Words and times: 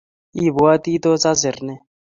Ibwotii 0.45 1.01
tos 1.03 1.23
asiir 1.31 1.57
ne? 1.65 1.75